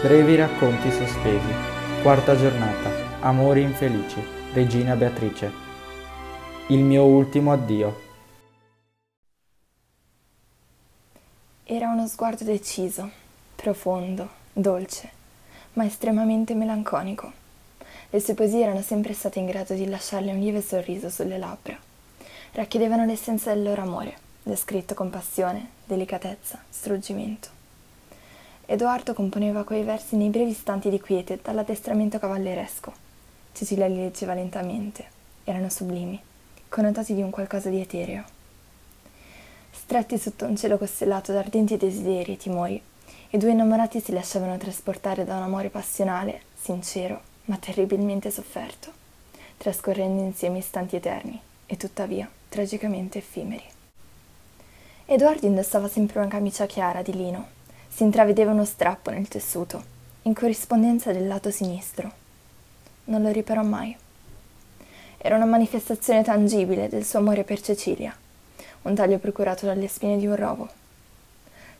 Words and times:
Brevi 0.00 0.36
racconti 0.36 0.92
sospesi. 0.92 1.52
Quarta 2.02 2.36
giornata. 2.36 2.88
Amori 3.18 3.62
infelici. 3.62 4.22
Regina 4.52 4.94
Beatrice. 4.94 5.50
Il 6.68 6.84
mio 6.84 7.02
ultimo 7.02 7.50
addio. 7.50 8.00
Era 11.64 11.88
uno 11.88 12.06
sguardo 12.06 12.44
deciso, 12.44 13.10
profondo, 13.56 14.28
dolce, 14.52 15.10
ma 15.72 15.84
estremamente 15.84 16.54
melanconico. 16.54 17.32
Le 18.10 18.20
sue 18.20 18.34
poesie 18.34 18.62
erano 18.62 18.82
sempre 18.82 19.14
state 19.14 19.40
in 19.40 19.46
grado 19.46 19.74
di 19.74 19.88
lasciarle 19.88 20.30
un 20.30 20.38
lieve 20.38 20.62
sorriso 20.62 21.10
sulle 21.10 21.38
labbra. 21.38 21.76
Racchiudevano 22.52 23.04
l'essenza 23.04 23.52
del 23.52 23.64
loro 23.64 23.82
amore, 23.82 24.16
descritto 24.44 24.94
con 24.94 25.10
passione, 25.10 25.70
delicatezza, 25.86 26.62
struggimento. 26.68 27.57
Edoardo 28.70 29.14
componeva 29.14 29.64
quei 29.64 29.82
versi 29.82 30.14
nei 30.14 30.28
brevi 30.28 30.50
istanti 30.50 30.90
di 30.90 31.00
quiete 31.00 31.38
dall'addestramento 31.42 32.18
cavalleresco. 32.18 32.92
Cecilia 33.54 33.86
li 33.86 33.96
leggeva 33.96 34.34
lentamente. 34.34 35.06
Erano 35.44 35.70
sublimi, 35.70 36.20
connotati 36.68 37.14
di 37.14 37.22
un 37.22 37.30
qualcosa 37.30 37.70
di 37.70 37.80
etereo. 37.80 38.24
Stretti 39.70 40.18
sotto 40.18 40.44
un 40.44 40.54
cielo 40.54 40.76
costellato 40.76 41.32
da 41.32 41.38
ardenti 41.38 41.78
desideri 41.78 42.34
e 42.34 42.36
timori, 42.36 42.82
i 43.30 43.38
due 43.38 43.52
innamorati 43.52 44.00
si 44.00 44.12
lasciavano 44.12 44.58
trasportare 44.58 45.24
da 45.24 45.36
un 45.36 45.44
amore 45.44 45.70
passionale, 45.70 46.42
sincero, 46.54 47.22
ma 47.46 47.56
terribilmente 47.56 48.30
sofferto, 48.30 48.92
trascorrendo 49.56 50.20
insieme 50.20 50.58
istanti 50.58 50.94
eterni 50.94 51.40
e 51.64 51.76
tuttavia 51.78 52.30
tragicamente 52.50 53.16
effimeri. 53.16 53.64
Edoardo 55.06 55.46
indossava 55.46 55.88
sempre 55.88 56.18
una 56.18 56.28
camicia 56.28 56.66
chiara 56.66 57.00
di 57.00 57.14
lino 57.14 57.56
si 57.98 58.04
intravedeva 58.04 58.52
uno 58.52 58.64
strappo 58.64 59.10
nel 59.10 59.26
tessuto, 59.26 59.82
in 60.22 60.32
corrispondenza 60.32 61.10
del 61.10 61.26
lato 61.26 61.50
sinistro. 61.50 62.08
Non 63.06 63.22
lo 63.22 63.32
riparò 63.32 63.64
mai. 63.64 63.96
Era 65.16 65.34
una 65.34 65.46
manifestazione 65.46 66.22
tangibile 66.22 66.88
del 66.88 67.04
suo 67.04 67.18
amore 67.18 67.42
per 67.42 67.60
Cecilia, 67.60 68.16
un 68.82 68.94
taglio 68.94 69.18
procurato 69.18 69.66
dalle 69.66 69.88
spine 69.88 70.16
di 70.16 70.28
un 70.28 70.36
rovo. 70.36 70.68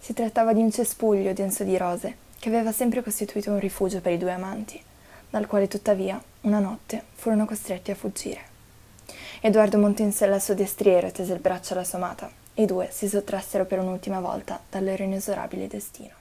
Si 0.00 0.12
trattava 0.12 0.52
di 0.52 0.60
un 0.60 0.72
cespuglio 0.72 1.32
denso 1.32 1.62
di 1.62 1.76
rose 1.76 2.16
che 2.36 2.48
aveva 2.48 2.72
sempre 2.72 3.00
costituito 3.00 3.52
un 3.52 3.60
rifugio 3.60 4.00
per 4.00 4.10
i 4.10 4.18
due 4.18 4.32
amanti, 4.32 4.82
dal 5.30 5.46
quale 5.46 5.68
tuttavia, 5.68 6.20
una 6.40 6.58
notte, 6.58 7.00
furono 7.14 7.46
costretti 7.46 7.92
a 7.92 7.94
fuggire. 7.94 8.40
Edoardo 9.40 9.78
montò 9.78 10.02
in 10.02 10.10
sella 10.10 10.34
al 10.34 10.42
suo 10.42 10.54
destriero 10.54 11.12
tese 11.12 11.32
il 11.32 11.38
braccio 11.38 11.74
alla 11.74 11.84
sua 11.84 11.98
amata, 11.98 12.28
i 12.58 12.66
due 12.66 12.88
si 12.90 13.08
sottrassero 13.08 13.66
per 13.66 13.78
un'ultima 13.78 14.18
volta 14.20 14.60
dal 14.68 14.84
loro 14.84 15.04
inesorabile 15.04 15.68
destino. 15.68 16.14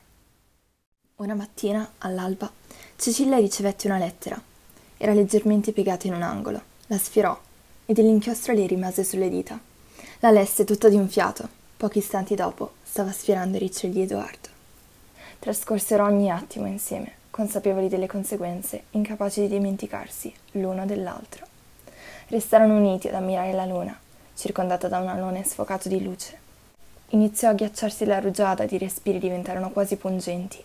Una 1.16 1.34
mattina, 1.34 1.94
all'alba, 2.00 2.52
Cecilia 2.96 3.38
ricevette 3.38 3.88
una 3.88 3.98
lettera. 3.98 4.40
Era 4.98 5.14
leggermente 5.14 5.72
piegata 5.72 6.06
in 6.06 6.14
un 6.14 6.22
angolo. 6.22 6.62
La 6.88 7.00
sfirò 7.00 7.36
ed 7.88 7.98
l'inchiostro 7.98 8.54
le 8.54 8.68
rimase 8.68 9.04
sulle 9.04 9.30
dita. 9.30 9.60
La 10.20 10.30
lesse 10.30 10.64
tutta 10.64 10.90
di 10.90 10.96
un 10.96 11.08
fiato. 11.08 11.50
Pochi 11.76 12.00
istanti 12.00 12.36
dopo 12.36 12.74
stava 12.84 13.12
sfirando 13.12 13.58
i 13.58 13.60
riccioli 13.60 13.94
di 13.94 14.02
Edoardo. 14.04 14.50
Trascorsero 15.40 16.04
ogni 16.04 16.30
attimo 16.30 16.68
insieme, 16.68 17.14
consapevoli 17.32 17.90
delle 17.90 18.08
conseguenze, 18.08 18.84
incapaci 18.92 19.42
di 19.42 19.48
dimenticarsi 19.48 20.32
l'uno 20.52 20.86
dell'altro. 20.86 21.48
Restarono 22.28 22.78
uniti 22.78 23.08
ad 23.08 23.16
ammirare 23.16 23.54
la 23.54 23.66
luna, 23.66 24.00
circondata 24.38 24.88
da 24.88 25.00
un 25.00 25.08
alone 25.08 25.44
sfocato 25.44 25.90
di 25.90 26.04
luce. 26.04 26.46
Iniziò 27.10 27.50
a 27.50 27.54
ghiacciarsi 27.54 28.06
la 28.06 28.20
rugiada 28.20 28.64
ed 28.64 28.72
i 28.72 28.78
respiri 28.78 29.18
diventarono 29.18 29.72
quasi 29.72 29.96
pungenti. 29.96 30.64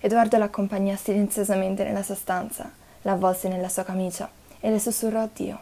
Edoardo 0.00 0.36
l'accompagnò 0.36 0.94
silenziosamente 0.94 1.84
nella 1.84 2.02
sua 2.02 2.14
stanza, 2.14 2.70
l'avvolse 3.02 3.48
nella 3.48 3.70
sua 3.70 3.82
camicia 3.84 4.30
e 4.60 4.70
le 4.70 4.78
sussurrò 4.78 5.22
addio. 5.22 5.58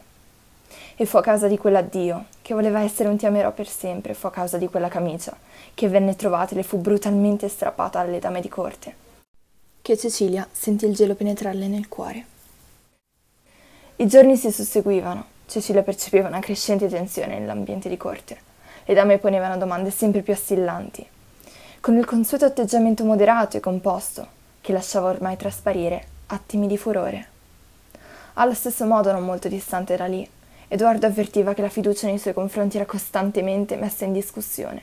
E 0.96 1.06
fu 1.06 1.18
a 1.18 1.22
causa 1.22 1.46
di 1.46 1.56
quell'addio, 1.56 2.24
che 2.42 2.52
voleva 2.52 2.80
essere 2.80 3.08
un 3.08 3.16
ti 3.16 3.26
amerò 3.26 3.52
per 3.52 3.68
sempre, 3.68 4.14
fu 4.14 4.26
a 4.26 4.32
causa 4.32 4.58
di 4.58 4.66
quella 4.66 4.88
camicia, 4.88 5.36
che 5.72 5.88
venne 5.88 6.16
trovata 6.16 6.52
e 6.52 6.56
le 6.56 6.62
fu 6.64 6.78
brutalmente 6.78 7.48
strappata 7.48 8.00
alle 8.00 8.18
dame 8.18 8.40
di 8.40 8.48
corte, 8.48 8.94
che 9.82 9.96
Cecilia 9.96 10.48
sentì 10.50 10.86
il 10.86 10.94
gelo 10.94 11.14
penetrarle 11.14 11.68
nel 11.68 11.88
cuore. 11.88 12.26
I 13.96 14.06
giorni 14.08 14.36
si 14.36 14.50
susseguivano 14.50 15.34
Cecilia 15.46 15.84
percepiva 15.84 16.26
una 16.26 16.40
crescente 16.40 16.88
tensione 16.88 17.38
nell'ambiente 17.38 17.88
di 17.88 17.96
corte. 17.96 18.36
Le 18.84 18.94
dame 18.94 19.18
ponevano 19.18 19.56
domande 19.56 19.92
sempre 19.92 20.22
più 20.22 20.32
assillanti. 20.32 21.06
Con 21.78 21.96
il 21.96 22.04
consueto 22.04 22.44
atteggiamento 22.44 23.04
moderato 23.04 23.56
e 23.56 23.60
composto, 23.60 24.26
che 24.60 24.72
lasciava 24.72 25.08
ormai 25.08 25.36
trasparire 25.36 26.04
attimi 26.26 26.66
di 26.66 26.76
furore. 26.76 27.28
Allo 28.34 28.54
stesso 28.54 28.84
modo, 28.86 29.12
non 29.12 29.24
molto 29.24 29.46
distante 29.46 29.94
da 29.94 30.06
lì, 30.06 30.28
Edoardo 30.66 31.06
avvertiva 31.06 31.54
che 31.54 31.62
la 31.62 31.68
fiducia 31.68 32.08
nei 32.08 32.18
suoi 32.18 32.34
confronti 32.34 32.76
era 32.76 32.84
costantemente 32.84 33.76
messa 33.76 34.04
in 34.04 34.12
discussione. 34.12 34.82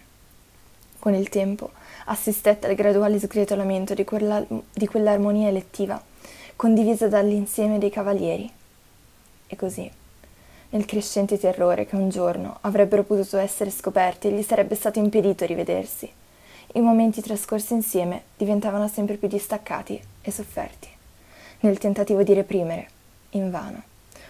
Con 0.98 1.14
il 1.14 1.28
tempo 1.28 1.72
assistette 2.06 2.68
al 2.68 2.76
graduale 2.76 3.20
sgretolamento 3.20 3.94
di, 3.94 4.06
quella, 4.06 4.42
di 4.48 4.88
quell'armonia 4.88 5.50
elettiva 5.50 6.02
condivisa 6.56 7.10
dall'insieme 7.10 7.80
dei 7.80 7.90
cavalieri. 7.90 8.50
E 9.48 9.56
così 9.58 10.02
nel 10.74 10.86
crescente 10.86 11.38
terrore 11.38 11.86
che 11.86 11.96
un 11.96 12.10
giorno 12.10 12.58
avrebbero 12.62 13.04
potuto 13.04 13.38
essere 13.38 13.70
scoperti 13.70 14.28
e 14.28 14.32
gli 14.32 14.42
sarebbe 14.42 14.76
stato 14.76 15.00
impedito 15.00 15.46
rivedersi. 15.46 16.12
I 16.74 16.82
momenti 16.82 17.22
trascorsi 17.22 17.74
insieme 17.74 18.24
diventavano 18.36 18.88
sempre 18.88 19.18
più 19.18 19.28
distaccati 19.28 20.02
e 20.22 20.32
sofferti, 20.32 20.90
nel 21.60 21.78
tentativo 21.78 22.24
di 22.24 22.34
reprimere, 22.34 22.90
invano, 23.32 23.84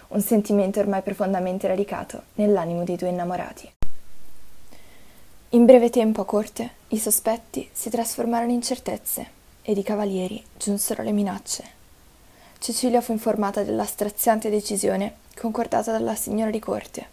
un 0.08 0.20
sentimento 0.20 0.80
ormai 0.80 1.00
profondamente 1.00 1.66
radicato 1.66 2.24
nell'animo 2.34 2.84
dei 2.84 2.96
due 2.96 3.08
innamorati. 3.08 3.72
In 5.50 5.64
breve 5.64 5.88
tempo 5.88 6.20
a 6.20 6.26
corte 6.26 6.72
i 6.88 6.98
sospetti 6.98 7.66
si 7.72 7.88
trasformarono 7.88 8.52
in 8.52 8.60
certezze 8.60 9.30
ed 9.62 9.78
i 9.78 9.82
cavalieri 9.82 10.44
giunsero 10.58 11.02
le 11.02 11.12
minacce. 11.12 11.73
Cecilia 12.64 13.02
fu 13.02 13.12
informata 13.12 13.62
della 13.62 13.84
straziante 13.84 14.48
decisione 14.48 15.16
concordata 15.36 15.92
dalla 15.92 16.14
signora 16.14 16.50
di 16.50 16.58
corte. 16.58 17.06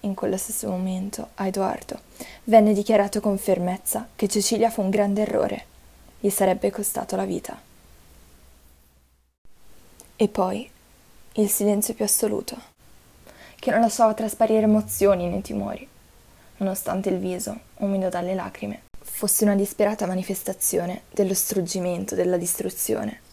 In 0.00 0.14
quello 0.14 0.36
stesso 0.36 0.68
momento 0.68 1.28
a 1.34 1.46
Edoardo 1.46 2.00
venne 2.42 2.72
dichiarato 2.72 3.20
con 3.20 3.38
fermezza 3.38 4.08
che 4.16 4.26
Cecilia 4.26 4.68
fu 4.68 4.82
un 4.82 4.90
grande 4.90 5.20
errore, 5.20 5.64
gli 6.18 6.28
sarebbe 6.28 6.72
costato 6.72 7.14
la 7.14 7.24
vita. 7.24 7.56
E 10.16 10.26
poi 10.26 10.68
il 11.34 11.48
silenzio 11.48 11.94
più 11.94 12.04
assoluto, 12.04 12.60
che 13.60 13.70
non 13.70 13.82
lasciava 13.82 14.12
trasparire 14.12 14.62
emozioni 14.62 15.28
né 15.28 15.40
timori, 15.40 15.86
nonostante 16.56 17.10
il 17.10 17.18
viso, 17.20 17.56
umido 17.76 18.08
dalle 18.08 18.34
lacrime, 18.34 18.82
fosse 19.00 19.44
una 19.44 19.54
disperata 19.54 20.06
manifestazione 20.06 21.02
dello 21.12 21.34
struggimento, 21.34 22.16
della 22.16 22.36
distruzione, 22.36 23.28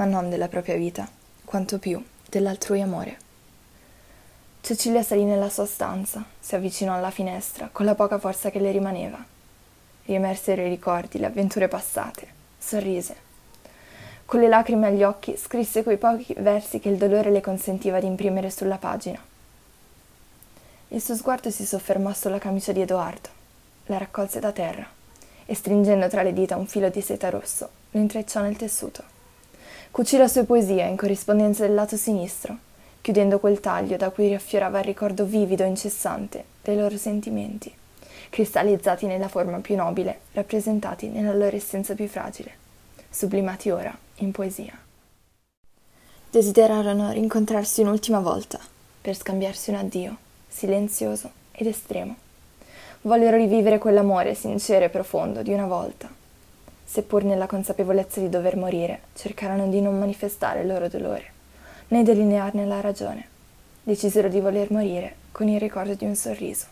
ma 0.00 0.06
non 0.06 0.30
della 0.30 0.48
propria 0.48 0.76
vita, 0.76 1.06
quanto 1.44 1.78
più 1.78 2.02
dell'altrui 2.26 2.80
amore. 2.80 3.18
Cecilia 4.62 5.02
salì 5.02 5.24
nella 5.24 5.50
sua 5.50 5.66
stanza, 5.66 6.24
si 6.40 6.54
avvicinò 6.54 6.94
alla 6.94 7.10
finestra 7.10 7.68
con 7.70 7.84
la 7.84 7.94
poca 7.94 8.18
forza 8.18 8.50
che 8.50 8.60
le 8.60 8.70
rimaneva. 8.70 9.22
Riemersero 10.06 10.62
i 10.62 10.70
ricordi, 10.70 11.18
le 11.18 11.26
avventure 11.26 11.68
passate, 11.68 12.26
sorrise. 12.58 13.14
Con 14.24 14.40
le 14.40 14.48
lacrime 14.48 14.86
agli 14.86 15.02
occhi 15.02 15.36
scrisse 15.36 15.82
quei 15.82 15.98
pochi 15.98 16.34
versi 16.38 16.80
che 16.80 16.88
il 16.88 16.96
dolore 16.96 17.30
le 17.30 17.42
consentiva 17.42 18.00
di 18.00 18.06
imprimere 18.06 18.50
sulla 18.50 18.78
pagina. 18.78 19.22
Il 20.88 21.02
suo 21.02 21.14
sguardo 21.14 21.50
si 21.50 21.66
soffermò 21.66 22.14
sulla 22.14 22.38
camicia 22.38 22.72
di 22.72 22.80
Edoardo, 22.80 23.28
la 23.86 23.98
raccolse 23.98 24.40
da 24.40 24.50
terra 24.50 24.88
e 25.44 25.54
stringendo 25.54 26.08
tra 26.08 26.22
le 26.22 26.32
dita 26.32 26.56
un 26.56 26.66
filo 26.66 26.88
di 26.88 27.02
seta 27.02 27.28
rosso, 27.28 27.68
lo 27.90 28.00
intrecciò 28.00 28.40
nel 28.40 28.56
tessuto. 28.56 29.18
Cucì 29.90 30.16
la 30.16 30.28
sua 30.28 30.44
poesia 30.44 30.86
in 30.86 30.96
corrispondenza 30.96 31.66
del 31.66 31.74
lato 31.74 31.96
sinistro 31.96 32.68
chiudendo 33.00 33.38
quel 33.38 33.60
taglio 33.60 33.96
da 33.96 34.10
cui 34.10 34.28
riaffiorava 34.28 34.78
il 34.80 34.84
ricordo 34.84 35.24
vivido 35.24 35.64
e 35.64 35.68
incessante 35.68 36.44
dei 36.62 36.76
loro 36.76 36.96
sentimenti, 36.96 37.72
cristallizzati 38.28 39.06
nella 39.06 39.28
forma 39.28 39.58
più 39.58 39.74
nobile, 39.74 40.20
rappresentati 40.32 41.08
nella 41.08 41.34
loro 41.34 41.56
essenza 41.56 41.94
più 41.94 42.06
fragile, 42.08 42.52
sublimati 43.08 43.70
ora 43.70 43.96
in 44.16 44.30
poesia. 44.32 44.78
Desiderarono 46.30 47.10
rincontrarsi 47.10 47.80
un'ultima 47.80 48.20
volta, 48.20 48.60
per 49.00 49.16
scambiarsi 49.16 49.70
un 49.70 49.76
addio, 49.76 50.16
silenzioso 50.46 51.30
ed 51.52 51.66
estremo. 51.66 52.16
Vollero 53.02 53.36
rivivere 53.36 53.78
quell'amore 53.78 54.34
sincero 54.34 54.84
e 54.84 54.90
profondo 54.90 55.42
di 55.42 55.52
una 55.52 55.66
volta. 55.66 56.19
Seppur 56.90 57.22
nella 57.22 57.46
consapevolezza 57.46 58.18
di 58.18 58.28
dover 58.28 58.56
morire, 58.56 59.02
cercarono 59.14 59.68
di 59.68 59.80
non 59.80 59.96
manifestare 59.96 60.62
il 60.62 60.66
loro 60.66 60.88
dolore 60.88 61.38
né 61.90 62.02
delinearne 62.02 62.66
la 62.66 62.80
ragione. 62.80 63.28
Decisero 63.84 64.28
di 64.28 64.40
voler 64.40 64.72
morire 64.72 65.16
con 65.30 65.46
il 65.46 65.60
ricordo 65.60 65.94
di 65.94 66.04
un 66.04 66.16
sorriso. 66.16 66.66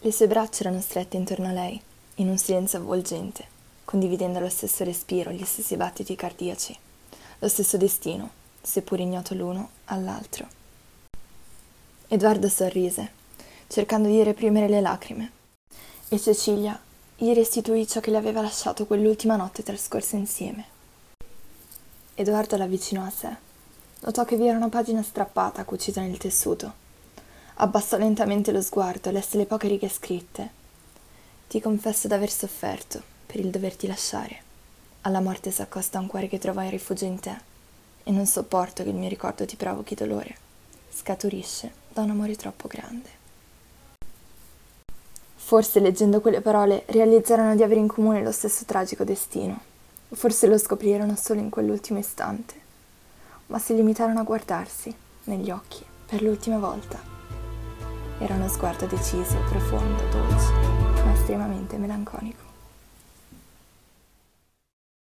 Le 0.00 0.12
sue 0.12 0.26
braccia 0.26 0.64
erano 0.64 0.82
strette 0.82 1.16
intorno 1.16 1.48
a 1.48 1.52
lei, 1.52 1.80
in 2.16 2.28
un 2.28 2.36
silenzio 2.36 2.78
avvolgente, 2.78 3.46
condividendo 3.86 4.38
lo 4.38 4.50
stesso 4.50 4.84
respiro, 4.84 5.30
gli 5.30 5.44
stessi 5.44 5.76
battiti 5.76 6.14
cardiaci, 6.14 6.78
lo 7.38 7.48
stesso 7.48 7.78
destino, 7.78 8.28
seppur 8.60 9.00
ignoto 9.00 9.34
l'uno 9.34 9.70
all'altro. 9.86 10.46
Edoardo 12.08 12.50
sorrise, 12.50 13.12
cercando 13.66 14.08
di 14.08 14.22
reprimere 14.22 14.68
le 14.68 14.82
lacrime, 14.82 15.32
e 16.10 16.18
Cecilia 16.18 16.78
gli 17.16 17.32
restituì 17.32 17.86
ciò 17.86 18.00
che 18.00 18.10
le 18.10 18.16
aveva 18.16 18.40
lasciato 18.40 18.86
quell'ultima 18.86 19.36
notte 19.36 19.62
trascorsa 19.62 20.16
insieme. 20.16 20.64
Edoardo 22.14 22.56
l'avvicinò 22.56 23.04
a 23.04 23.10
sé. 23.10 23.36
Notò 24.00 24.24
che 24.24 24.36
vi 24.36 24.48
era 24.48 24.56
una 24.56 24.68
pagina 24.68 25.00
strappata 25.00 25.64
cucita 25.64 26.00
nel 26.00 26.18
tessuto. 26.18 26.82
Abbassò 27.54 27.98
lentamente 27.98 28.50
lo 28.50 28.60
sguardo 28.60 29.08
e 29.08 29.12
lesse 29.12 29.36
le 29.36 29.46
poche 29.46 29.68
righe 29.68 29.88
scritte. 29.88 30.50
Ti 31.46 31.60
confesso 31.60 32.08
d'aver 32.08 32.30
sofferto 32.30 33.00
per 33.26 33.38
il 33.38 33.50
doverti 33.50 33.86
lasciare. 33.86 34.42
Alla 35.02 35.20
morte 35.20 35.52
s'accosta 35.52 36.00
un 36.00 36.08
cuore 36.08 36.26
che 36.26 36.38
trovai 36.38 36.68
rifugio 36.68 37.04
in 37.04 37.20
te 37.20 37.36
e 38.02 38.10
non 38.10 38.26
sopporto 38.26 38.82
che 38.82 38.88
il 38.88 38.96
mio 38.96 39.08
ricordo 39.08 39.46
ti 39.46 39.54
provochi 39.54 39.94
dolore. 39.94 40.36
Scaturisce 40.90 41.72
da 41.92 42.02
un 42.02 42.10
amore 42.10 42.34
troppo 42.34 42.66
grande. 42.66 43.22
Forse 45.46 45.78
leggendo 45.78 46.22
quelle 46.22 46.40
parole 46.40 46.84
realizzarono 46.86 47.54
di 47.54 47.62
avere 47.62 47.78
in 47.78 47.86
comune 47.86 48.22
lo 48.22 48.32
stesso 48.32 48.64
tragico 48.64 49.04
destino. 49.04 49.60
Forse 50.08 50.46
lo 50.46 50.56
scoprirono 50.56 51.14
solo 51.16 51.40
in 51.40 51.50
quell'ultimo 51.50 51.98
istante. 51.98 52.54
Ma 53.48 53.58
si 53.58 53.74
limitarono 53.74 54.20
a 54.20 54.24
guardarsi 54.24 54.92
negli 55.24 55.50
occhi 55.50 55.84
per 56.06 56.22
l'ultima 56.22 56.56
volta. 56.56 56.98
Era 58.18 58.36
uno 58.36 58.48
sguardo 58.48 58.86
deciso, 58.86 59.36
profondo, 59.50 60.02
dolce, 60.10 60.50
ma 61.04 61.12
estremamente 61.12 61.76
melanconico. 61.76 62.53